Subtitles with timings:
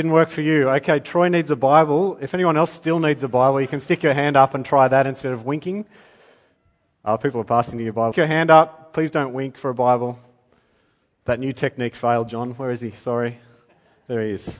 [0.00, 0.70] Didn't work for you.
[0.70, 2.16] Okay, Troy needs a Bible.
[2.22, 4.88] If anyone else still needs a Bible, you can stick your hand up and try
[4.88, 5.84] that instead of winking.
[7.04, 8.14] Oh, people are passing to your Bible.
[8.14, 8.94] Stick your hand up.
[8.94, 10.18] Please don't wink for a Bible.
[11.26, 12.52] That new technique failed, John.
[12.52, 12.92] Where is he?
[12.92, 13.40] Sorry.
[14.06, 14.58] There he is.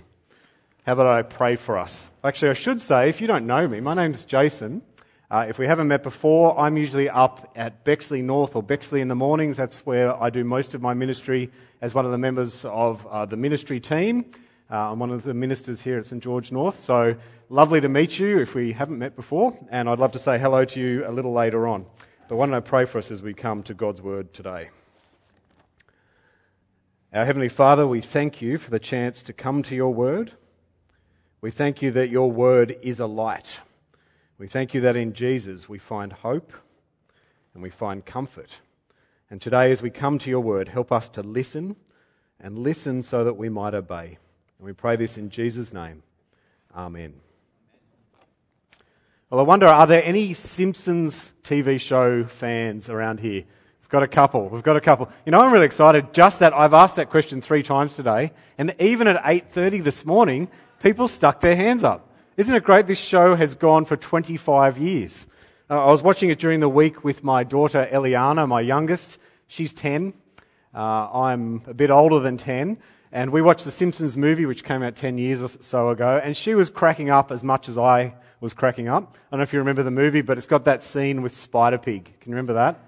[0.84, 1.98] How about I pray for us?
[2.22, 4.82] Actually, I should say, if you don't know me, my name's Jason.
[5.30, 9.08] Uh, if we haven't met before, I'm usually up at Bexley North or Bexley in
[9.08, 9.56] the mornings.
[9.56, 11.50] That's where I do most of my ministry
[11.80, 14.26] as one of the members of uh, the ministry team.
[14.72, 17.16] Uh, I'm one of the ministers here at St George North, so
[17.48, 20.64] lovely to meet you if we haven't met before, and I'd love to say hello
[20.64, 21.86] to you a little later on.
[22.28, 24.70] But why don't I pray for us as we come to God's Word today?
[27.12, 30.34] Our Heavenly Father, we thank you for the chance to come to your Word.
[31.40, 33.58] We thank you that your Word is a light.
[34.38, 36.52] We thank you that in Jesus we find hope
[37.54, 38.58] and we find comfort.
[39.28, 41.74] And today, as we come to your Word, help us to listen
[42.38, 44.18] and listen so that we might obey.
[44.60, 46.02] And we pray this in Jesus' name.
[46.76, 47.14] Amen.
[49.30, 53.44] Well, I wonder, are there any Simpsons TV show fans around here?
[53.80, 54.50] We've got a couple.
[54.50, 55.08] We've got a couple.
[55.24, 58.74] You know, I'm really excited just that I've asked that question three times today, and
[58.78, 60.50] even at 8.30 this morning,
[60.82, 62.10] people stuck their hands up.
[62.36, 62.86] Isn't it great?
[62.86, 65.26] This show has gone for 25 years.
[65.70, 69.18] Uh, I was watching it during the week with my daughter Eliana, my youngest.
[69.46, 70.12] She's 10.
[70.74, 72.76] Uh, I'm a bit older than 10.
[73.12, 76.36] And we watched the Simpsons movie, which came out 10 years or so ago, and
[76.36, 79.14] she was cracking up as much as I was cracking up.
[79.14, 81.78] I don't know if you remember the movie, but it's got that scene with Spider
[81.78, 82.04] Pig.
[82.20, 82.78] Can you remember that?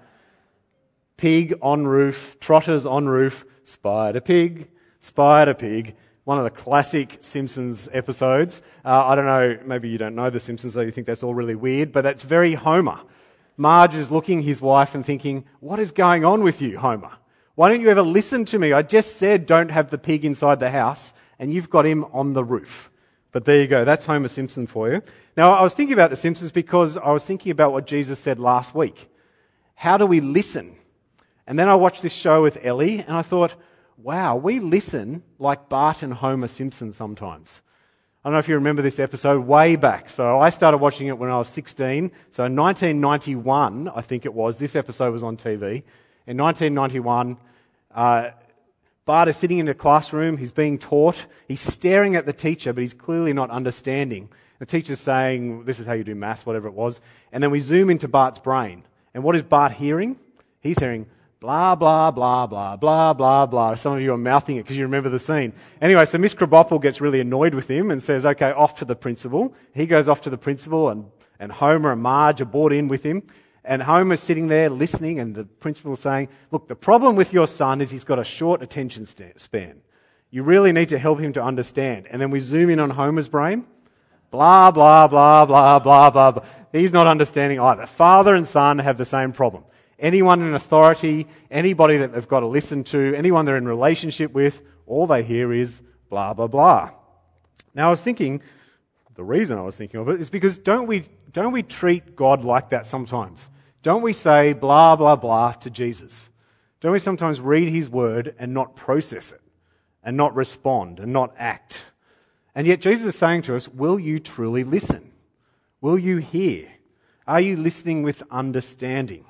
[1.17, 5.95] Pig on roof, trotters on roof, Spider Pig, Spider Pig.
[6.23, 8.61] One of the classic Simpsons episodes.
[8.85, 11.33] Uh, I don't know, maybe you don't know the Simpsons, so you think that's all
[11.33, 13.01] really weird, but that's very Homer.
[13.57, 17.11] Marge is looking his wife and thinking, What is going on with you, Homer?
[17.55, 18.73] Why don't you ever listen to me?
[18.73, 22.33] I just said don't have the pig inside the house, and you've got him on
[22.33, 22.89] the roof.
[23.31, 23.85] But there you go.
[23.85, 25.01] That's Homer Simpson for you.
[25.37, 28.39] Now, I was thinking about the Simpsons because I was thinking about what Jesus said
[28.39, 29.07] last week.
[29.75, 30.77] How do we listen?
[31.45, 33.53] And then I watched this show with Ellie, and I thought,
[33.97, 37.61] wow, we listen like Bart and Homer Simpson sometimes.
[38.23, 40.09] I don't know if you remember this episode way back.
[40.09, 42.09] So I started watching it when I was 16.
[42.31, 45.83] So in 1991, I think it was, this episode was on TV
[46.25, 47.37] in 1991,
[47.93, 48.29] uh,
[49.05, 50.37] Bart is sitting in a classroom.
[50.37, 51.25] He's being taught.
[51.47, 54.29] He's staring at the teacher, but he's clearly not understanding.
[54.59, 57.01] The teacher's saying, This is how you do maths, whatever it was.
[57.31, 58.83] And then we zoom into Bart's brain.
[59.13, 60.17] And what is Bart hearing?
[60.61, 61.07] He's hearing
[61.43, 63.75] blah, blah, blah, blah, blah, blah, blah.
[63.75, 65.51] Some of you are mouthing it because you remember the scene.
[65.81, 68.95] Anyway, so Miss Krabappel gets really annoyed with him and says, Okay, off to the
[68.95, 69.53] principal.
[69.73, 73.03] He goes off to the principal, and, and Homer and Marge are brought in with
[73.03, 73.23] him.
[73.65, 77.81] And Homer's sitting there listening, and the principal saying, Look, the problem with your son
[77.81, 79.81] is he's got a short attention span.
[80.29, 82.07] You really need to help him to understand.
[82.09, 83.65] And then we zoom in on Homer's brain.
[84.31, 86.43] Blah, blah, blah, blah, blah, blah, blah.
[86.71, 87.85] He's not understanding either.
[87.85, 89.63] Father and son have the same problem.
[89.99, 94.63] Anyone in authority, anybody that they've got to listen to, anyone they're in relationship with,
[94.87, 96.89] all they hear is blah, blah, blah.
[97.75, 98.41] Now I was thinking,
[99.13, 102.43] the reason I was thinking of it is because don't we, don't we treat God
[102.43, 103.49] like that sometimes?
[103.83, 106.29] Don't we say blah, blah, blah to Jesus?
[106.79, 109.41] Don't we sometimes read his word and not process it,
[110.03, 111.85] and not respond, and not act?
[112.55, 115.11] And yet Jesus is saying to us, Will you truly listen?
[115.81, 116.69] Will you hear?
[117.27, 119.25] Are you listening with understanding?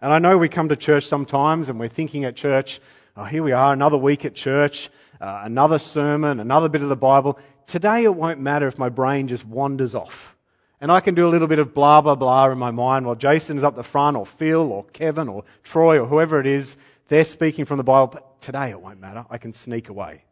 [0.00, 2.80] And I know we come to church sometimes and we're thinking at church,
[3.16, 4.90] oh, here we are, another week at church,
[5.20, 7.38] uh, another sermon, another bit of the Bible.
[7.66, 10.36] Today it won't matter if my brain just wanders off.
[10.80, 13.16] And I can do a little bit of blah, blah, blah in my mind while
[13.16, 16.76] Jason's up the front, or Phil, or Kevin, or Troy, or whoever it is.
[17.08, 18.08] They're speaking from the Bible.
[18.08, 19.24] But today it won't matter.
[19.28, 20.24] I can sneak away.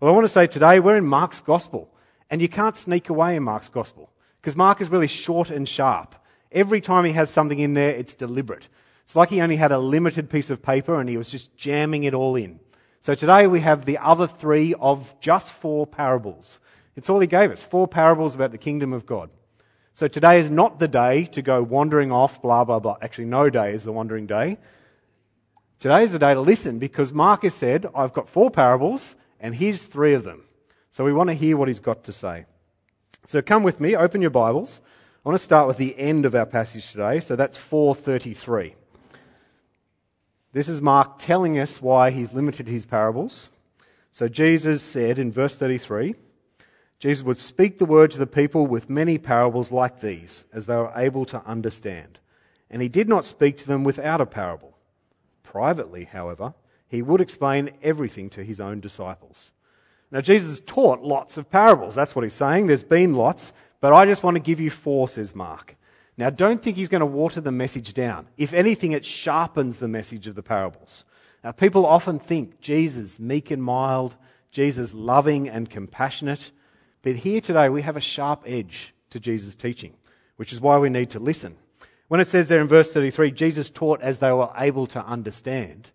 [0.00, 1.88] Well, I want to say today we're in Mark's Gospel.
[2.30, 4.10] And you can't sneak away in Mark's Gospel.
[4.40, 6.16] Because Mark is really short and sharp.
[6.50, 8.68] Every time he has something in there, it's deliberate.
[9.04, 12.04] It's like he only had a limited piece of paper and he was just jamming
[12.04, 12.58] it all in.
[13.00, 16.60] So today we have the other three of just four parables.
[16.96, 17.62] It's all he gave us.
[17.62, 19.30] Four parables about the kingdom of God.
[19.94, 22.96] So today is not the day to go wandering off, blah, blah, blah.
[23.02, 24.58] Actually, no day is the wandering day.
[25.80, 29.54] Today is the day to listen because Mark has said, I've got four parables and
[29.54, 30.44] here's three of them.
[30.90, 32.46] So we want to hear what he's got to say.
[33.28, 34.80] So come with me, open your Bibles.
[35.24, 37.20] I want to start with the end of our passage today.
[37.20, 38.74] So that's 433.
[40.52, 43.50] This is Mark telling us why he's limited his parables.
[44.10, 46.14] So Jesus said in verse 33,
[47.02, 50.76] Jesus would speak the word to the people with many parables like these, as they
[50.76, 52.20] were able to understand.
[52.70, 54.78] And he did not speak to them without a parable.
[55.42, 56.54] Privately, however,
[56.86, 59.50] he would explain everything to his own disciples.
[60.12, 61.96] Now, Jesus taught lots of parables.
[61.96, 62.68] That's what he's saying.
[62.68, 65.74] There's been lots, but I just want to give you four, says Mark.
[66.16, 68.28] Now, don't think he's going to water the message down.
[68.36, 71.02] If anything, it sharpens the message of the parables.
[71.42, 74.14] Now, people often think Jesus meek and mild,
[74.52, 76.52] Jesus loving and compassionate.
[77.02, 79.94] But here today, we have a sharp edge to Jesus' teaching,
[80.36, 81.56] which is why we need to listen.
[82.08, 85.90] When it says there in verse 33, Jesus taught as they were able to understand,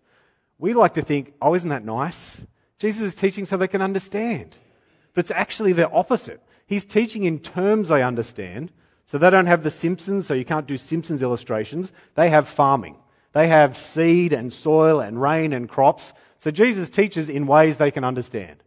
[0.58, 2.42] we like to think, oh, isn't that nice?
[2.78, 4.56] Jesus is teaching so they can understand.
[5.14, 6.42] But it's actually the opposite.
[6.66, 8.72] He's teaching in terms they understand.
[9.06, 11.92] So they don't have the Simpsons, so you can't do Simpsons illustrations.
[12.14, 12.96] They have farming.
[13.32, 16.12] They have seed and soil and rain and crops.
[16.38, 18.62] So Jesus teaches in ways they can understand.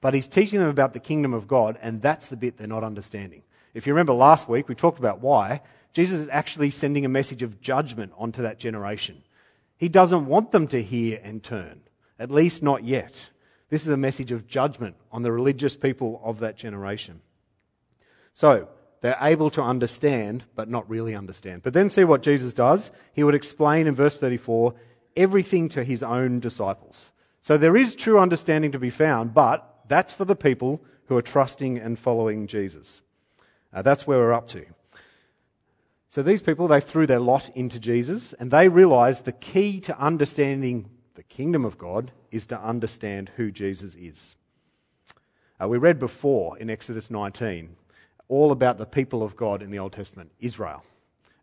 [0.00, 2.84] But he's teaching them about the kingdom of God, and that's the bit they're not
[2.84, 3.42] understanding.
[3.74, 5.60] If you remember last week, we talked about why.
[5.92, 9.22] Jesus is actually sending a message of judgment onto that generation.
[9.76, 11.80] He doesn't want them to hear and turn,
[12.18, 13.30] at least not yet.
[13.70, 17.20] This is a message of judgment on the religious people of that generation.
[18.32, 18.68] So,
[19.00, 21.62] they're able to understand, but not really understand.
[21.62, 22.90] But then see what Jesus does.
[23.12, 24.74] He would explain in verse 34
[25.16, 27.12] everything to his own disciples.
[27.40, 31.22] So there is true understanding to be found, but that's for the people who are
[31.22, 33.02] trusting and following Jesus.
[33.72, 34.64] Uh, that's where we're up to.
[36.10, 39.98] So these people, they threw their lot into Jesus and they realized the key to
[39.98, 44.36] understanding the kingdom of God is to understand who Jesus is.
[45.60, 47.76] Uh, we read before in Exodus 19
[48.28, 50.84] all about the people of God in the Old Testament, Israel.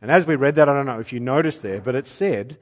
[0.02, 2.58] And as we read that, I don't know if you noticed there, but it said,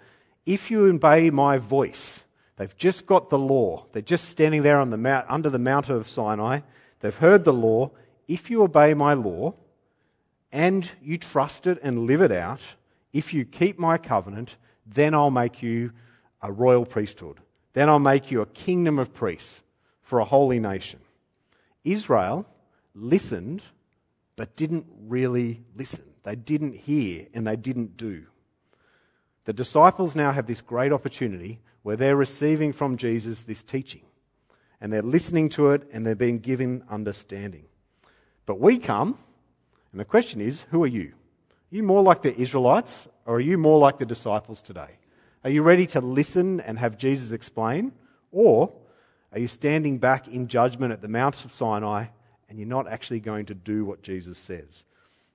[0.46, 2.24] If you obey my voice,
[2.58, 3.86] they've just got the law.
[3.92, 6.62] They're just standing there on the mount, under the Mount of Sinai.
[7.00, 7.92] They've heard the law.
[8.28, 9.56] If you obey my law
[10.52, 12.62] and you trust it and live it out,
[13.12, 14.56] if you keep my covenant,
[14.86, 15.92] then I'll make you
[16.42, 17.40] a royal priesthood.
[17.74, 19.62] Then I'll make you a kingdom of priests
[20.02, 21.00] for a holy nation.
[21.84, 22.46] Israel
[22.96, 23.62] listened
[24.36, 26.04] but didn't really listen.
[26.24, 28.26] They didn't hear and they didn't do.
[29.46, 34.02] The disciples now have this great opportunity where they're receiving from Jesus this teaching
[34.82, 37.66] and they're listening to it and they're being given understanding.
[38.46, 39.18] But we come,
[39.92, 41.14] and the question is who are you?
[41.72, 44.98] Are you more like the Israelites or are you more like the disciples today?
[45.44, 47.92] Are you ready to listen and have Jesus explain?
[48.32, 48.74] Or
[49.32, 52.06] are you standing back in judgment at the Mount of Sinai
[52.54, 54.86] and you're not actually going to do what Jesus says.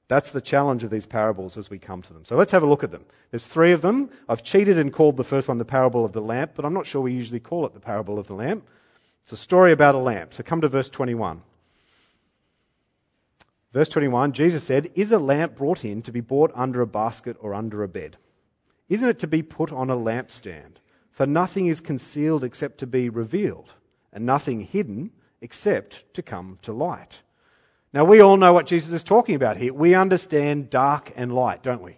[0.08, 2.24] That's the challenge of these parables as we come to them.
[2.24, 3.04] So let's have a look at them.
[3.30, 4.08] There's three of them.
[4.28, 6.86] I've cheated and called the first one the parable of the lamp, but I'm not
[6.86, 8.66] sure we usually call it the parable of the lamp.
[9.22, 10.32] It's a story about a lamp.
[10.32, 11.42] So come to verse 21.
[13.74, 17.36] Verse 21, Jesus said, Is a lamp brought in to be bought under a basket
[17.40, 18.16] or under a bed?
[18.88, 20.76] Isn't it to be put on a lampstand?
[21.10, 23.74] For nothing is concealed except to be revealed,
[24.10, 25.10] and nothing hidden
[25.42, 27.18] except to come to light.
[27.92, 29.72] Now, we all know what Jesus is talking about here.
[29.72, 31.96] We understand dark and light, don't we?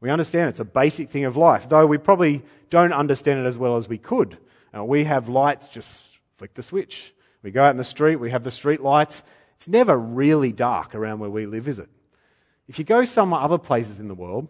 [0.00, 3.58] We understand it's a basic thing of life, though we probably don't understand it as
[3.58, 4.36] well as we could.
[4.76, 7.14] Uh, we have lights, just flick the switch.
[7.42, 9.22] We go out in the street, we have the street lights.
[9.56, 11.88] It's never really dark around where we live, is it?
[12.68, 14.48] If you go some other places in the world,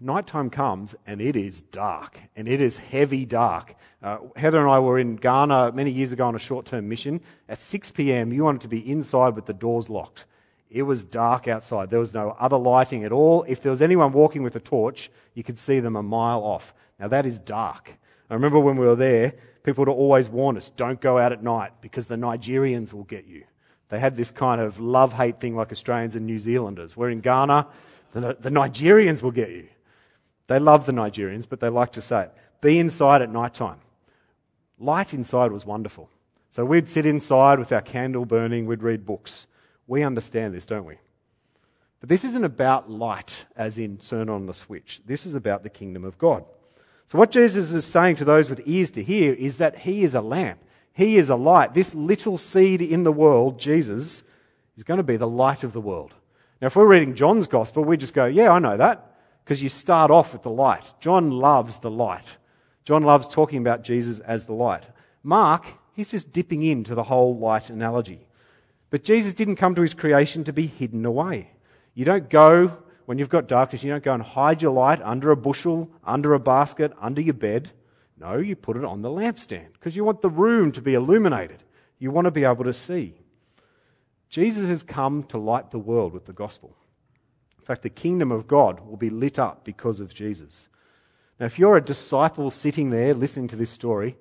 [0.00, 3.74] nighttime comes and it is dark and it is heavy dark.
[4.02, 7.20] Uh, Heather and I were in Ghana many years ago on a short term mission.
[7.48, 10.24] At 6 p.m., you wanted to be inside with the doors locked.
[10.70, 11.90] It was dark outside.
[11.90, 13.44] There was no other lighting at all.
[13.46, 16.74] If there was anyone walking with a torch, you could see them a mile off.
[16.98, 17.92] Now that is dark.
[18.28, 21.42] I remember when we were there, people would always warn us don't go out at
[21.42, 23.44] night because the Nigerians will get you.
[23.90, 26.96] They had this kind of love hate thing like Australians and New Zealanders.
[26.96, 27.68] We're in Ghana,
[28.12, 29.68] the, the Nigerians will get you.
[30.46, 32.32] They love the Nigerians, but they like to say it.
[32.60, 33.78] Be inside at night time.
[34.78, 36.10] Light inside was wonderful.
[36.50, 39.46] So we'd sit inside with our candle burning, we'd read books.
[39.86, 40.96] We understand this, don't we?
[42.00, 45.00] But this isn't about light, as in turn on the switch.
[45.06, 46.44] This is about the kingdom of God.
[47.06, 50.14] So, what Jesus is saying to those with ears to hear is that He is
[50.14, 50.60] a lamp,
[50.92, 51.74] He is a light.
[51.74, 54.22] This little seed in the world, Jesus,
[54.76, 56.14] is going to be the light of the world.
[56.60, 59.13] Now, if we're reading John's gospel, we just go, Yeah, I know that
[59.44, 60.84] because you start off with the light.
[61.00, 62.38] John loves the light.
[62.84, 64.84] John loves talking about Jesus as the light.
[65.22, 68.26] Mark, he's just dipping into the whole light analogy.
[68.90, 71.50] But Jesus didn't come to his creation to be hidden away.
[71.94, 75.30] You don't go, when you've got darkness, you don't go and hide your light under
[75.30, 77.70] a bushel, under a basket, under your bed.
[78.18, 81.62] No, you put it on the lampstand because you want the room to be illuminated.
[81.98, 83.14] You want to be able to see.
[84.28, 86.76] Jesus has come to light the world with the gospel.
[87.64, 90.68] In fact, the kingdom of God will be lit up because of Jesus.
[91.40, 94.18] Now, if you're a disciple sitting there listening to this story,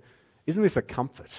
[0.47, 1.31] isn't this a comfort?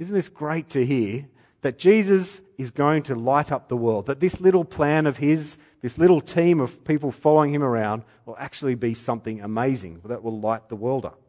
[0.00, 1.28] Isn't this great to hear
[1.60, 4.06] that Jesus is going to light up the world?
[4.06, 8.36] That this little plan of his, this little team of people following him around, will
[8.36, 11.20] actually be something amazing that will light the world up.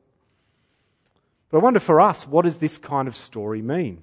[1.51, 4.01] But I wonder for us, what does this kind of story mean?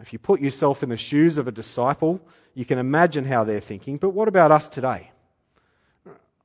[0.00, 3.60] If you put yourself in the shoes of a disciple, you can imagine how they're
[3.60, 3.98] thinking.
[3.98, 5.10] But what about us today?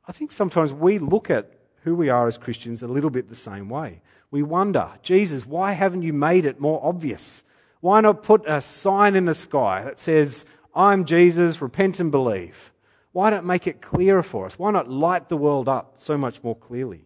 [0.07, 1.51] I think sometimes we look at
[1.83, 4.01] who we are as Christians a little bit the same way.
[4.31, 7.43] We wonder, Jesus, why haven't you made it more obvious?
[7.81, 12.72] Why not put a sign in the sky that says, I'm Jesus, repent and believe?
[13.12, 14.57] Why not make it clearer for us?
[14.57, 17.05] Why not light the world up so much more clearly?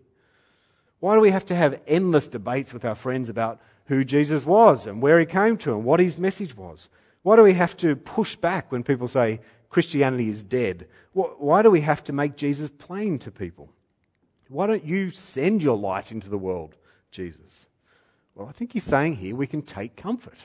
[1.00, 4.88] Why do we have to have endless debates with our friends about who Jesus was
[4.88, 6.90] and where he came to and what his message was?
[7.24, 10.88] Why do we have to push back when people say Christianity is dead?
[11.14, 13.70] Why do we have to make Jesus plain to people?
[14.50, 16.76] Why don't you send your light into the world,
[17.12, 17.66] Jesus?
[18.36, 20.38] Well, I think he's saying here we can take comfort.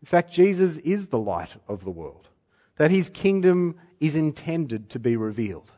[0.00, 2.28] In fact, Jesus is the light of the world,
[2.76, 5.72] that his kingdom is intended to be revealed.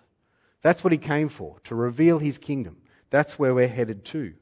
[0.60, 2.76] That's what he came for, to reveal his kingdom.
[3.10, 4.34] That's where we're headed to.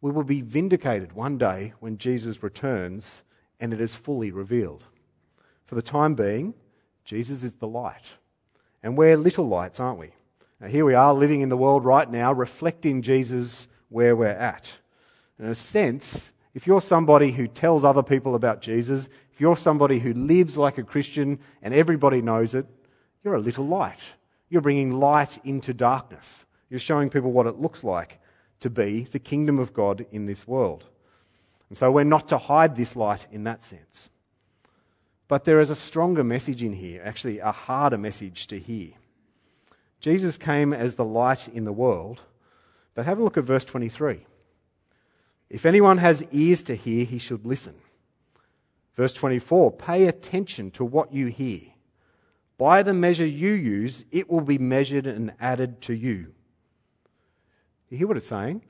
[0.00, 3.22] We will be vindicated one day when Jesus returns
[3.60, 4.84] and it is fully revealed.
[5.66, 6.54] For the time being,
[7.04, 8.04] Jesus is the light.
[8.82, 10.10] And we're little lights, aren't we?
[10.60, 14.72] Now, here we are living in the world right now, reflecting Jesus where we're at.
[15.38, 19.98] In a sense, if you're somebody who tells other people about Jesus, if you're somebody
[19.98, 22.66] who lives like a Christian and everybody knows it,
[23.24, 24.00] you're a little light.
[24.48, 26.44] You're bringing light into darkness.
[26.70, 28.20] You're showing people what it looks like
[28.60, 30.84] to be the kingdom of God in this world.
[31.68, 34.08] And so we're not to hide this light in that sense.
[35.26, 38.90] But there is a stronger message in here, actually, a harder message to hear.
[40.00, 42.20] Jesus came as the light in the world,
[42.94, 44.26] but have a look at verse 23.
[45.48, 47.74] If anyone has ears to hear, he should listen.
[48.96, 51.60] Verse 24 Pay attention to what you hear.
[52.58, 56.34] By the measure you use, it will be measured and added to you.
[57.90, 58.62] You hear what it's saying?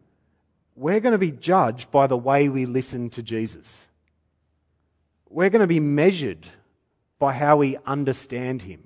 [0.77, 3.87] We're going to be judged by the way we listen to Jesus.
[5.35, 6.47] We're going to be measured
[7.19, 8.85] by how we understand him,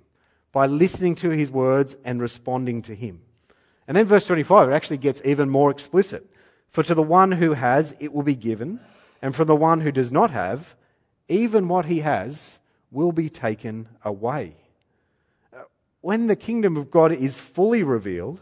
[0.51, 3.21] by listening to his words and responding to him.
[3.87, 6.27] And then verse 25, it actually gets even more explicit.
[6.71, 8.81] For to the one who has, it will be given,
[9.21, 10.75] and from the one who does not have,
[11.29, 12.59] even what he has
[12.91, 14.57] will be taken away.
[16.01, 18.41] When the kingdom of God is fully revealed,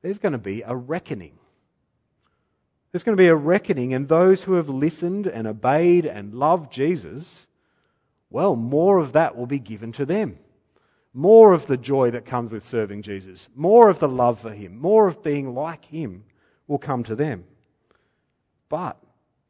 [0.00, 1.39] there's going to be a reckoning.
[2.90, 6.72] There's going to be a reckoning, and those who have listened and obeyed and loved
[6.72, 7.46] Jesus,
[8.30, 10.38] well, more of that will be given to them.
[11.14, 14.78] More of the joy that comes with serving Jesus, more of the love for Him,
[14.78, 16.24] more of being like Him
[16.66, 17.44] will come to them.
[18.68, 18.96] But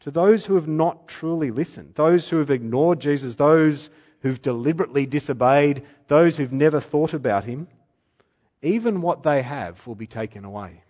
[0.00, 5.06] to those who have not truly listened, those who have ignored Jesus, those who've deliberately
[5.06, 7.68] disobeyed, those who've never thought about Him,
[8.62, 10.82] even what they have will be taken away.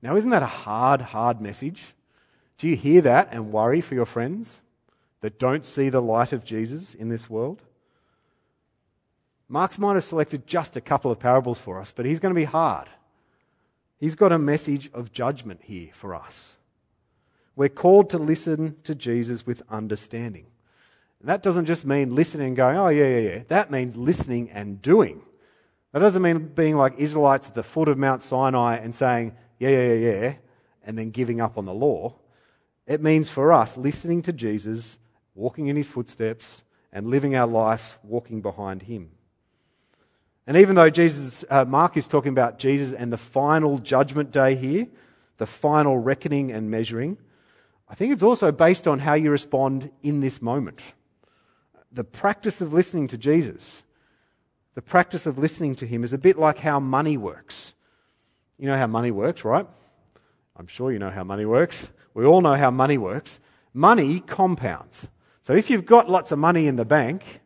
[0.00, 1.84] Now, isn't that a hard, hard message?
[2.56, 4.60] Do you hear that and worry for your friends
[5.20, 7.62] that don't see the light of Jesus in this world?
[9.48, 12.38] Mark's might have selected just a couple of parables for us, but he's going to
[12.38, 12.88] be hard.
[13.98, 16.54] He's got a message of judgment here for us.
[17.56, 20.46] We're called to listen to Jesus with understanding.
[21.20, 23.42] And that doesn't just mean listening and going, oh, yeah, yeah, yeah.
[23.48, 25.22] That means listening and doing.
[25.92, 29.70] That doesn't mean being like Israelites at the foot of Mount Sinai and saying, yeah,
[29.70, 30.34] yeah, yeah, yeah,
[30.84, 32.14] and then giving up on the law.
[32.86, 34.98] It means for us listening to Jesus,
[35.34, 36.62] walking in his footsteps,
[36.92, 39.10] and living our lives walking behind him.
[40.46, 44.54] And even though Jesus, uh, Mark is talking about Jesus and the final judgment day
[44.54, 44.86] here,
[45.36, 47.18] the final reckoning and measuring,
[47.88, 50.80] I think it's also based on how you respond in this moment.
[51.92, 53.82] The practice of listening to Jesus
[54.78, 57.74] the practice of listening to Him is a bit like how money works.
[58.58, 59.66] You know how money works, right?
[60.56, 61.90] I'm sure you know how money works.
[62.14, 63.38] We all know how money works.
[63.72, 65.06] Money compounds.
[65.42, 67.40] So if you've got lots of money in the bank,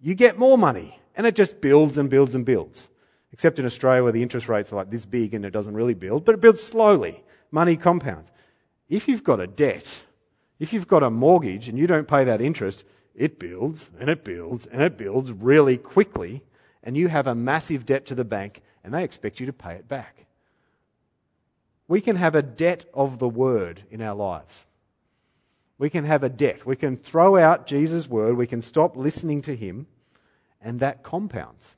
[0.00, 2.90] you get more money and it just builds and builds and builds.
[3.32, 5.94] Except in Australia where the interest rates are like this big and it doesn't really
[5.94, 7.24] build, but it builds slowly.
[7.50, 8.30] Money compounds.
[8.88, 9.86] If you've got a debt,
[10.58, 14.24] if you've got a mortgage and you don't pay that interest, it builds and it
[14.24, 16.42] builds and it builds really quickly,
[16.82, 19.74] and you have a massive debt to the bank, and they expect you to pay
[19.74, 20.26] it back.
[21.86, 24.66] We can have a debt of the word in our lives.
[25.78, 26.66] We can have a debt.
[26.66, 29.86] We can throw out Jesus' word, we can stop listening to him,
[30.60, 31.74] and that compounds.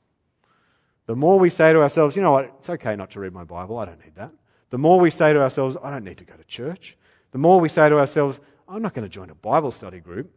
[1.05, 3.43] The more we say to ourselves, you know what, it's okay not to read my
[3.43, 4.31] Bible, I don't need that.
[4.69, 6.97] The more we say to ourselves, I don't need to go to church.
[7.31, 10.31] The more we say to ourselves, I'm not going to join a Bible study group,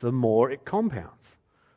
[0.00, 1.35] the more it compounds.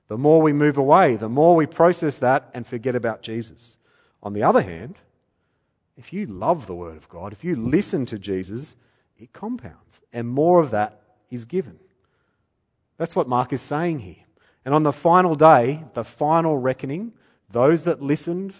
[0.10, 3.78] The more we move away, the more we process that and forget about Jesus.
[4.22, 4.96] On the other hand,
[5.98, 8.76] if you love the Word of God, if you listen to Jesus,
[9.18, 11.00] it compounds, and more of that
[11.30, 11.80] is given.
[12.98, 14.26] That's what Mark is saying here.
[14.66, 17.14] And on the final day, the final reckoning,
[17.50, 18.54] those that listened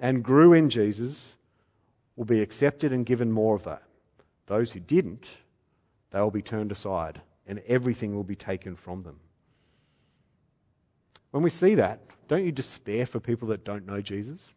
[0.00, 1.36] and grew in Jesus
[2.16, 3.82] will be accepted and given more of that.
[4.46, 5.26] Those who didn't,
[6.12, 9.20] they will be turned aside, and everything will be taken from them.
[11.34, 11.98] When we see that,
[12.28, 14.52] don't you despair for people that don't know Jesus?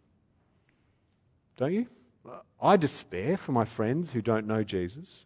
[1.56, 1.88] Don't you?
[2.62, 5.26] I despair for my friends who don't know Jesus.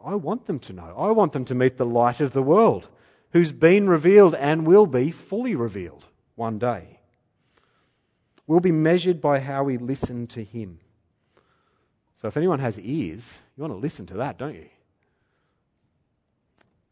[0.00, 0.94] I want them to know.
[0.96, 2.86] I want them to meet the light of the world,
[3.32, 7.00] who's been revealed and will be fully revealed one day.
[8.46, 10.78] We'll be measured by how we listen to him.
[12.14, 14.68] So if anyone has ears, you want to listen to that, don't you?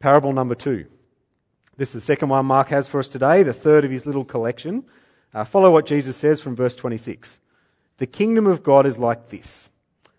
[0.00, 0.86] Parable number two.
[1.76, 4.24] This is the second one Mark has for us today, the third of his little
[4.24, 4.84] collection.
[5.32, 7.38] Uh, follow what Jesus says from verse 26.
[7.98, 9.70] The kingdom of God is like this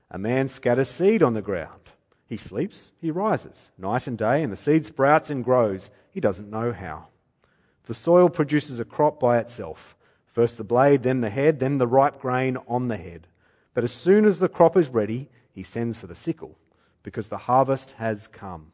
[0.10, 1.81] a man scatters seed on the ground.
[2.25, 5.91] He sleeps, he rises, night and day, and the seed sprouts and grows.
[6.10, 7.07] He doesn't know how.
[7.86, 9.95] The soil produces a crop by itself
[10.33, 13.27] first the blade, then the head, then the ripe grain on the head.
[13.74, 16.57] But as soon as the crop is ready, he sends for the sickle,
[17.03, 18.72] because the harvest has come.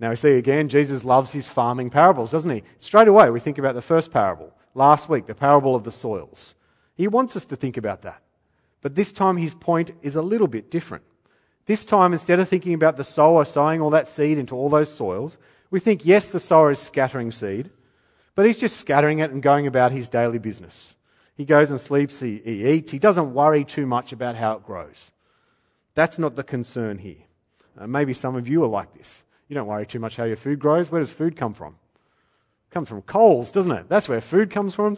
[0.00, 2.62] Now we see again, Jesus loves his farming parables, doesn't he?
[2.78, 4.52] Straight away, we think about the first parable.
[4.74, 6.54] Last week, the parable of the soils.
[6.96, 8.22] He wants us to think about that.
[8.80, 11.04] But this time, his point is a little bit different.
[11.66, 14.92] This time, instead of thinking about the sower sowing all that seed into all those
[14.92, 15.36] soils,
[15.70, 17.70] we think, yes, the sower is scattering seed,
[18.34, 20.94] but he's just scattering it and going about his daily business.
[21.36, 24.64] He goes and sleeps, he, he eats, he doesn't worry too much about how it
[24.64, 25.10] grows.
[25.94, 27.22] That's not the concern here.
[27.78, 29.24] Uh, maybe some of you are like this.
[29.50, 30.92] You don't worry too much how your food grows.
[30.92, 31.74] Where does food come from?
[32.70, 33.88] It comes from Coles, doesn't it?
[33.88, 34.96] That's where food comes from.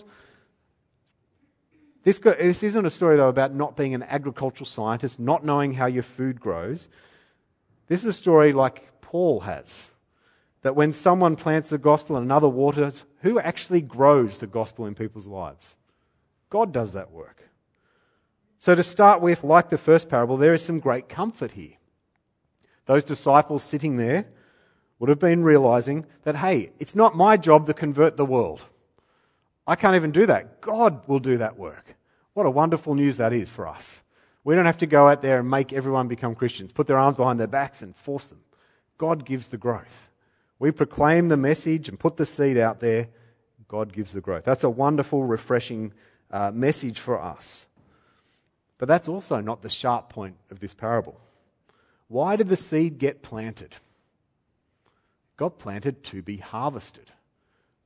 [2.04, 5.86] This, this isn't a story, though, about not being an agricultural scientist, not knowing how
[5.86, 6.86] your food grows.
[7.86, 9.90] This is a story like Paul has.
[10.60, 14.94] That when someone plants the gospel and another waters, who actually grows the gospel in
[14.94, 15.76] people's lives?
[16.50, 17.48] God does that work.
[18.58, 21.78] So, to start with, like the first parable, there is some great comfort here.
[22.84, 24.26] Those disciples sitting there
[25.02, 28.64] would have been realizing that, hey, it's not my job to convert the world.
[29.66, 30.60] I can't even do that.
[30.60, 31.96] God will do that work.
[32.34, 34.00] What a wonderful news that is for us.
[34.44, 37.16] We don't have to go out there and make everyone become Christians, put their arms
[37.16, 38.42] behind their backs and force them.
[38.96, 40.08] God gives the growth.
[40.60, 43.08] We proclaim the message and put the seed out there.
[43.66, 44.44] God gives the growth.
[44.44, 45.94] That's a wonderful, refreshing
[46.30, 47.66] uh, message for us.
[48.78, 51.18] But that's also not the sharp point of this parable.
[52.06, 53.78] Why did the seed get planted?
[55.42, 57.10] Got planted to be harvested.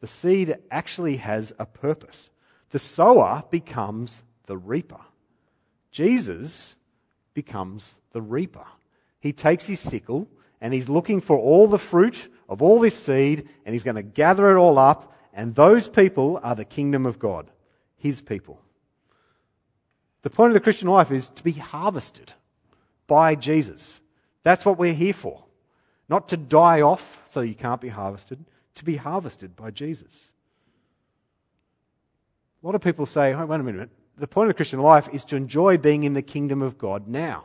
[0.01, 2.29] The seed actually has a purpose.
[2.69, 5.01] The sower becomes the reaper.
[5.91, 6.77] Jesus
[7.33, 8.67] becomes the reaper.
[9.21, 10.29] He takes his sickle
[10.61, 14.03] and he's looking for all the fruit of all this seed and he's going to
[14.03, 15.17] gather it all up.
[15.33, 17.51] And those people are the kingdom of God,
[17.97, 18.61] his people.
[20.21, 22.35] The point of the Christian life is to be harvested
[23.07, 24.03] by Jesus.
[24.43, 25.46] That's what we're here for.
[26.09, 28.45] Not to die off so you can't be harvested,
[28.77, 30.27] to be harvested by Jesus.
[32.63, 35.09] A lot of people say, oh, wait a minute, the point of the Christian life
[35.13, 37.45] is to enjoy being in the kingdom of God now.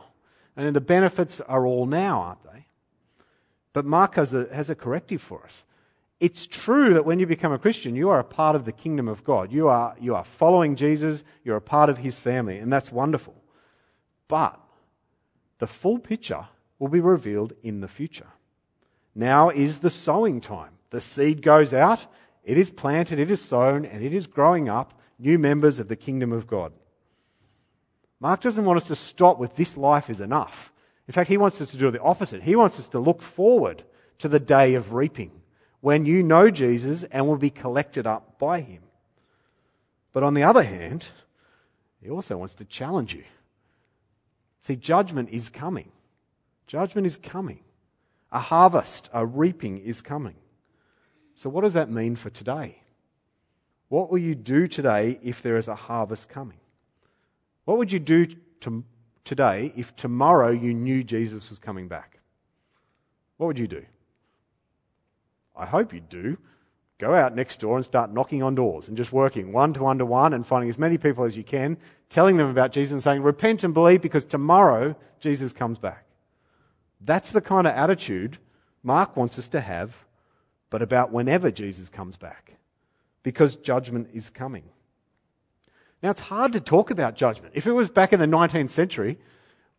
[0.56, 2.66] And the benefits are all now, aren't they?
[3.72, 5.64] But Mark has a, has a corrective for us.
[6.20, 9.08] It's true that when you become a Christian, you are a part of the kingdom
[9.08, 9.50] of God.
[9.50, 13.34] You are, you are following Jesus, you're a part of his family, and that's wonderful.
[14.28, 14.60] But
[15.58, 16.46] the full picture
[16.78, 18.28] will be revealed in the future.
[19.14, 20.72] Now is the sowing time.
[20.90, 22.06] The seed goes out,
[22.44, 25.96] it is planted, it is sown, and it is growing up new members of the
[25.96, 26.72] kingdom of God.
[28.20, 30.72] Mark doesn't want us to stop with this life is enough.
[31.08, 32.42] In fact, he wants us to do the opposite.
[32.42, 33.84] He wants us to look forward
[34.18, 35.32] to the day of reaping
[35.80, 38.82] when you know Jesus and will be collected up by him.
[40.12, 41.08] But on the other hand,
[42.00, 43.24] he also wants to challenge you.
[44.60, 45.90] See, judgment is coming.
[46.68, 47.60] Judgment is coming.
[48.32, 50.36] A harvest, a reaping is coming.
[51.34, 52.82] So, what does that mean for today?
[53.88, 56.58] What will you do today if there is a harvest coming?
[57.66, 58.26] What would you do
[58.60, 58.84] to,
[59.24, 62.20] today if tomorrow you knew Jesus was coming back?
[63.36, 63.84] What would you do?
[65.54, 66.38] I hope you'd do.
[66.98, 69.98] Go out next door and start knocking on doors and just working one to one
[69.98, 71.76] to one and finding as many people as you can,
[72.08, 76.06] telling them about Jesus and saying, Repent and believe because tomorrow Jesus comes back.
[77.04, 78.38] That's the kind of attitude
[78.82, 79.94] Mark wants us to have,
[80.70, 82.54] but about whenever Jesus comes back,
[83.22, 84.64] because judgment is coming.
[86.02, 87.52] Now, it's hard to talk about judgment.
[87.54, 89.18] If it was back in the 19th century,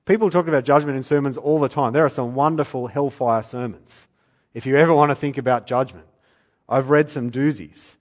[0.06, 1.92] people talk about judgment in sermons all the time.
[1.92, 4.08] There are some wonderful hellfire sermons.
[4.54, 6.08] If you ever want to think about judgment,
[6.70, 7.96] I've read some doozies.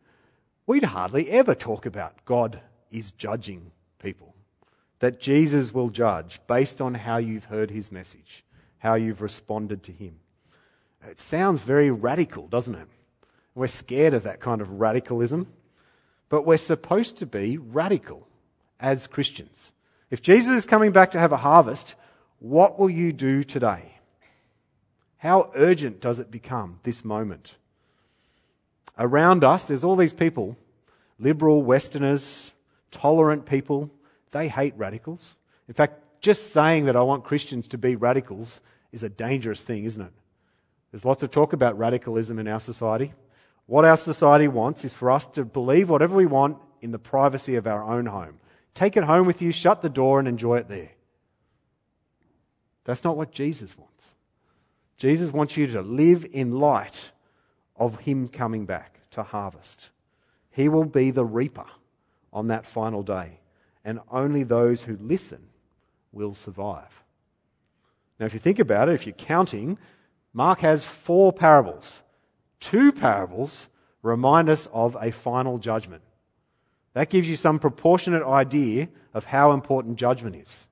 [0.66, 2.60] We'd hardly ever talk about God
[2.92, 4.36] is judging people,
[5.00, 8.44] that Jesus will judge based on how you've heard his message,
[8.82, 10.16] how you've responded to him.
[11.08, 12.88] It sounds very radical, doesn't it?
[13.54, 15.46] We're scared of that kind of radicalism,
[16.28, 18.26] but we're supposed to be radical
[18.80, 19.70] as Christians.
[20.10, 21.94] If Jesus is coming back to have a harvest,
[22.40, 23.98] what will you do today?
[25.18, 27.54] How urgent does it become this moment?
[28.98, 30.56] Around us, there's all these people,
[31.20, 32.50] liberal Westerners,
[32.90, 33.90] tolerant people,
[34.32, 35.36] they hate radicals.
[35.68, 38.60] In fact, just saying that I want Christians to be radicals
[38.92, 40.12] is a dangerous thing, isn't it?
[40.90, 43.12] There's lots of talk about radicalism in our society.
[43.66, 47.56] What our society wants is for us to believe whatever we want in the privacy
[47.56, 48.38] of our own home.
[48.74, 50.90] Take it home with you, shut the door, and enjoy it there.
[52.84, 54.14] That's not what Jesus wants.
[54.96, 57.10] Jesus wants you to live in light
[57.76, 59.88] of Him coming back to harvest.
[60.50, 61.66] He will be the reaper
[62.32, 63.40] on that final day,
[63.84, 65.48] and only those who listen
[66.12, 67.02] will survive.
[68.20, 69.78] Now, if you think about it, if you're counting,
[70.32, 72.02] Mark has four parables.
[72.60, 73.68] Two parables
[74.02, 76.02] remind us of a final judgment.
[76.94, 80.68] That gives you some proportionate idea of how important judgment is.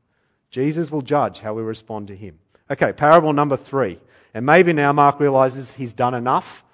[0.50, 2.38] Jesus will judge how we respond to him.
[2.70, 3.98] Okay, parable number three.
[4.34, 6.64] And maybe now Mark realizes he's done enough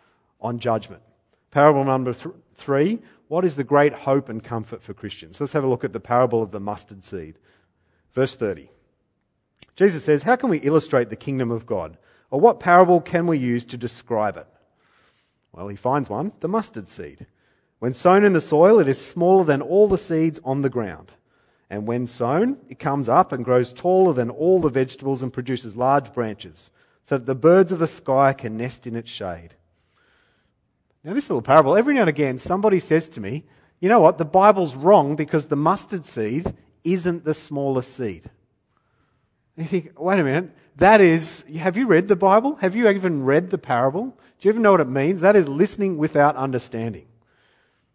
[0.40, 1.02] on judgment.
[1.50, 3.00] Parable number th- three.
[3.28, 5.40] What is the great hope and comfort for Christians?
[5.40, 7.38] Let's have a look at the parable of the mustard seed.
[8.16, 8.70] Verse 30.
[9.76, 11.98] Jesus says, How can we illustrate the kingdom of God?
[12.30, 14.46] Or what parable can we use to describe it?
[15.52, 17.26] Well, he finds one the mustard seed.
[17.78, 21.12] When sown in the soil, it is smaller than all the seeds on the ground.
[21.68, 25.76] And when sown, it comes up and grows taller than all the vegetables and produces
[25.76, 26.70] large branches,
[27.02, 29.56] so that the birds of the sky can nest in its shade.
[31.04, 33.44] Now, this little parable, every now and again, somebody says to me,
[33.78, 36.54] you know what, the Bible's wrong because the mustard seed
[36.86, 38.30] isn't the smallest seed.
[39.56, 42.56] You think, wait a minute, that is, have you read the Bible?
[42.56, 44.16] Have you even read the parable?
[44.38, 45.20] Do you even know what it means?
[45.20, 47.06] That is listening without understanding.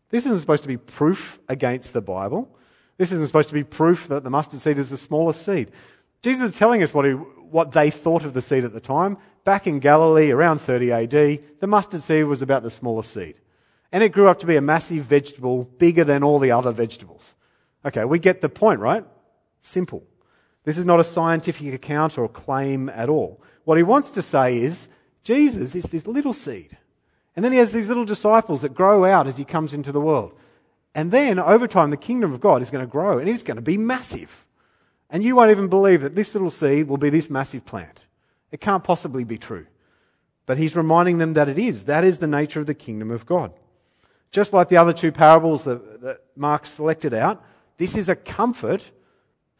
[0.10, 2.50] This isn't supposed to be proof against the Bible.
[2.98, 5.72] This isn't supposed to be proof that the mustard seed is the smallest seed.
[6.22, 9.18] Jesus is telling us what, he, what they thought of the seed at the time.
[9.46, 13.36] Back in Galilee, around 30 AD, the mustard seed was about the smallest seed.
[13.92, 17.36] And it grew up to be a massive vegetable, bigger than all the other vegetables.
[17.86, 19.06] Okay, we get the point, right?
[19.62, 20.04] Simple.
[20.63, 23.41] This is not a scientific account or a claim at all.
[23.63, 24.88] What he wants to say is
[25.24, 26.78] Jesus is this little seed.
[27.36, 30.02] And then he has these little disciples that grow out as he comes into the
[30.02, 30.34] world.
[30.94, 33.56] And then over time, the kingdom of God is going to grow and it's going
[33.56, 34.46] to be massive.
[35.10, 38.02] And you won't even believe that this little seed will be this massive plant.
[38.52, 39.67] It can't possibly be true.
[40.46, 41.86] But he's reminding them that it is.
[41.86, 43.54] That is the nature of the kingdom of God.
[44.32, 47.44] Just like the other two parables that, that Mark selected out,
[47.82, 48.84] this is a comfort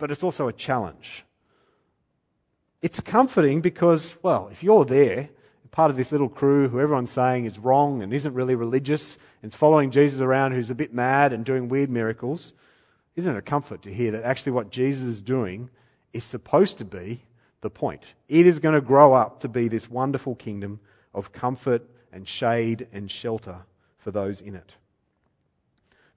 [0.02, 1.24] but it's also a challenge.
[2.82, 5.30] It's comforting because, well, if you're there,
[5.70, 9.52] part of this little crew who everyone's saying is wrong and isn't really religious and
[9.52, 12.54] is following Jesus around who's a bit mad and doing weird miracles,
[13.16, 15.70] isn't it a comfort to hear that actually what Jesus is doing
[16.14, 17.22] is supposed to be
[17.62, 18.04] the point?
[18.28, 20.80] It is going to grow up to be this wonderful kingdom
[21.14, 23.58] of comfort and shade and shelter
[24.00, 24.74] for those in it.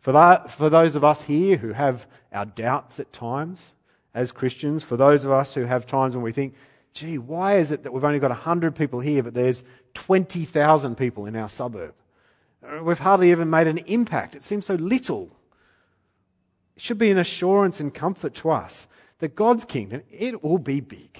[0.04, 3.72] For, that, for those of us here who have our doubts at times
[4.12, 6.54] as Christians, for those of us who have times when we think,
[6.92, 9.62] gee, why is it that we've only got 100 people here, but there's
[9.94, 11.94] 20,000 people in our suburb?
[12.62, 14.34] Uh, we've hardly even made an impact.
[14.34, 15.30] It seems so little.
[16.76, 18.86] It should be an assurance and comfort to us
[19.20, 21.18] that God's kingdom, it will be big.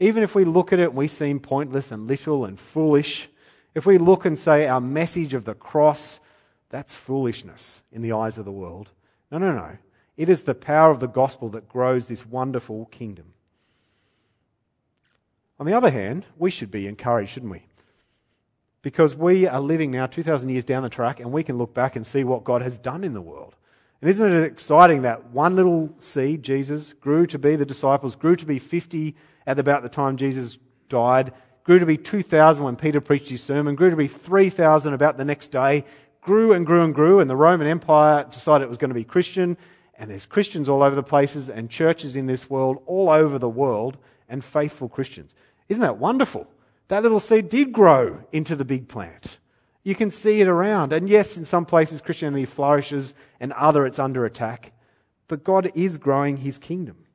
[0.00, 3.28] Even if we look at it and we seem pointless and little and foolish,
[3.76, 6.18] if we look and say our message of the cross
[6.70, 8.90] that's foolishness in the eyes of the world.
[9.30, 9.78] No, no, no.
[10.16, 13.32] It is the power of the gospel that grows this wonderful kingdom.
[15.60, 17.64] On the other hand, we should be encouraged, shouldn't we?
[18.82, 21.96] Because we are living now 2,000 years down the track and we can look back
[21.96, 23.54] and see what God has done in the world.
[24.00, 28.36] And isn't it exciting that one little seed, Jesus, grew to be the disciples, grew
[28.36, 31.32] to be 50 at about the time Jesus died,
[31.64, 35.24] grew to be 2,000 when Peter preached his sermon, grew to be 3,000 about the
[35.24, 35.84] next day,
[36.28, 39.02] grew and grew and grew, and the Roman Empire decided it was going to be
[39.02, 39.56] Christian,
[39.94, 43.48] and there's Christians all over the places, and churches in this world all over the
[43.48, 43.96] world,
[44.28, 45.34] and faithful Christians.
[45.70, 46.46] Isn't that wonderful?
[46.88, 49.38] That little seed did grow into the big plant.
[49.82, 50.92] You can see it around.
[50.92, 54.72] And yes, in some places Christianity flourishes and other it's under attack.
[55.28, 57.06] But God is growing his kingdom.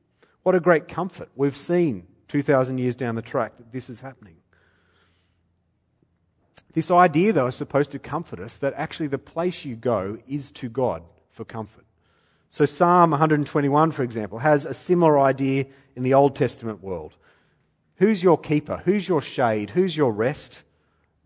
[0.42, 1.30] What a great comfort.
[1.36, 4.38] We've seen 2,000 years down the track that this is happening.
[6.74, 10.52] This idea, though, is supposed to comfort us that actually the place you go is
[10.52, 11.86] to God for comfort.
[12.50, 17.16] So, Psalm 121, for example, has a similar idea in the Old Testament world.
[17.98, 18.82] Who's your keeper?
[18.86, 19.72] Who's your shade?
[19.72, 20.64] Who's your rest?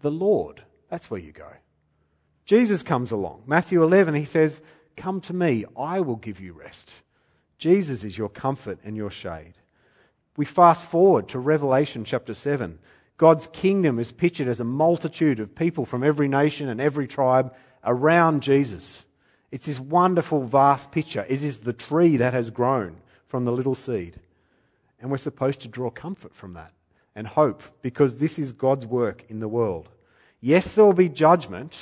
[0.02, 0.64] The Lord.
[0.90, 1.50] That's where you go.
[2.46, 3.44] Jesus comes along.
[3.46, 4.62] Matthew 11, he says,
[4.96, 6.94] Come to me, I will give you rest.
[7.58, 9.54] Jesus is your comfort and your shade.
[10.38, 12.80] We fast forward to Revelation chapter 7.
[13.18, 17.54] God's kingdom is pictured as a multitude of people from every nation and every tribe
[17.84, 19.06] around Jesus.
[19.52, 21.26] It's this wonderful, vast picture.
[21.28, 24.20] It is the tree that has grown from the little seed.
[25.00, 26.74] And we're supposed to draw comfort from that
[27.16, 29.90] and hope because this is God's work in the world.
[30.40, 31.78] Yes, there will be judgment,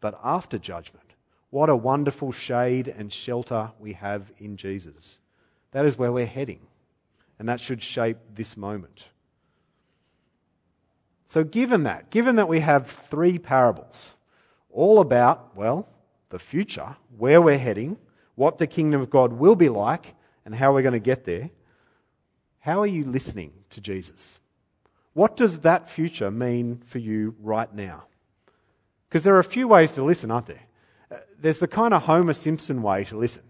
[0.00, 1.14] but after judgment,
[1.50, 5.18] what a wonderful shade and shelter we have in Jesus.
[5.72, 6.60] That is where we're heading,
[7.38, 9.06] and that should shape this moment.
[11.28, 14.14] So, given that, given that we have three parables,
[14.70, 15.88] all about, well,
[16.30, 17.98] the future, where we're heading,
[18.34, 21.50] what the kingdom of God will be like, and how we're going to get there,
[22.60, 24.38] how are you listening to Jesus?
[25.14, 28.04] What does that future mean for you right now?
[29.08, 30.62] Because there are a few ways to listen, aren't there?
[31.10, 33.42] Uh, there's the kind of Homer Simpson way to listen.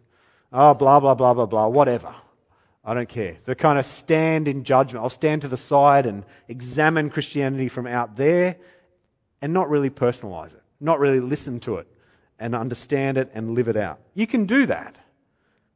[0.53, 2.15] Oh, blah, blah, blah, blah, blah, whatever.
[2.89, 3.37] I don't care.
[3.45, 5.03] The kind of stand in judgment.
[5.03, 8.57] I'll stand to the side and examine Christianity from out there
[9.43, 11.89] and not really personalize it, not really listen to it
[12.39, 13.99] and understand it and live it out.
[14.15, 14.95] You can do that.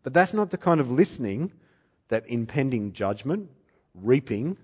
[0.05, 1.53] But that's not the kind of listening
[2.09, 3.51] that impending judgment,
[3.95, 4.57] reaping,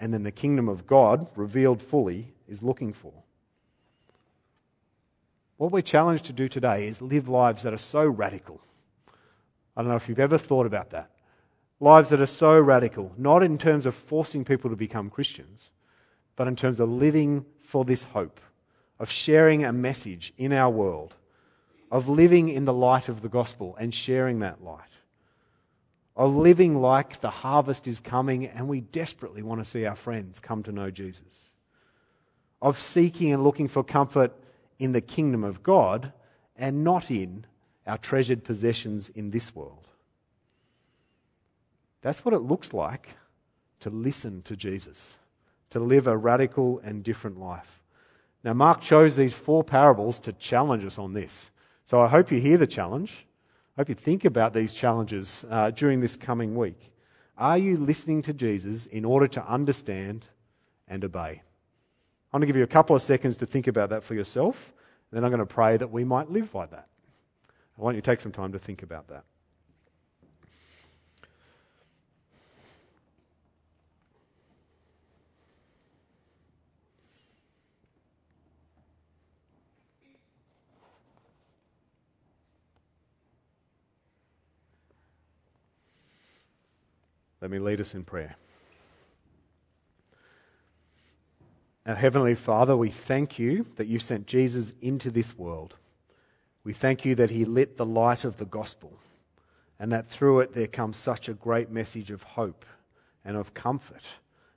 [0.00, 3.12] and then the kingdom of God, revealed fully, is looking for.
[5.58, 8.60] What we're challenged to do today is live lives that are so radical.
[9.76, 11.10] I don't know if you've ever thought about that.
[11.80, 15.70] Lives that are so radical, not in terms of forcing people to become Christians,
[16.36, 18.40] but in terms of living for this hope,
[18.98, 21.14] of sharing a message in our world,
[21.90, 24.80] of living in the light of the gospel and sharing that light,
[26.16, 30.40] of living like the harvest is coming and we desperately want to see our friends
[30.40, 31.50] come to know Jesus,
[32.62, 34.32] of seeking and looking for comfort
[34.78, 36.12] in the kingdom of God
[36.56, 37.46] and not in
[37.86, 39.83] our treasured possessions in this world.
[42.04, 43.16] That's what it looks like
[43.80, 45.14] to listen to Jesus,
[45.70, 47.82] to live a radical and different life.
[48.44, 51.50] Now, Mark chose these four parables to challenge us on this.
[51.86, 53.26] So I hope you hear the challenge.
[53.74, 56.92] I hope you think about these challenges uh, during this coming week.
[57.38, 60.26] Are you listening to Jesus in order to understand
[60.86, 61.40] and obey?
[62.34, 64.74] I'm going to give you a couple of seconds to think about that for yourself.
[65.10, 66.86] Then I'm going to pray that we might live like that.
[67.78, 69.24] I want you to take some time to think about that.
[87.44, 88.36] Let me lead us in prayer.
[91.84, 95.76] Our Heavenly Father, we thank you that you sent Jesus into this world.
[96.64, 98.94] We thank you that he lit the light of the gospel
[99.78, 102.64] and that through it there comes such a great message of hope
[103.26, 104.04] and of comfort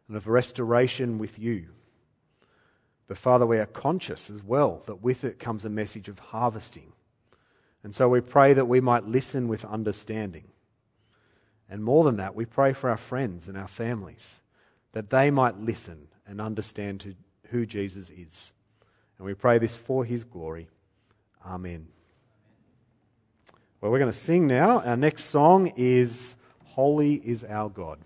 [0.08, 1.66] and of restoration with you.
[3.10, 6.94] But Father, we are conscious as well that with it comes a message of harvesting.
[7.84, 10.46] And so we pray that we might listen with understanding
[11.70, 14.40] and more than that, we pray for our friends and our families
[14.94, 17.16] that they might listen and understand
[17.50, 18.54] who Jesus is.
[19.18, 20.68] And we pray this for his glory.
[21.46, 21.88] Amen.
[23.82, 24.82] Well, we're going to sing now.
[24.82, 28.00] Our next song is Holy is Our God.